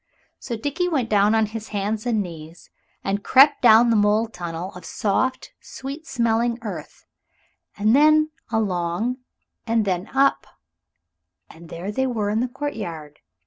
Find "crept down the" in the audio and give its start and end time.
3.23-3.95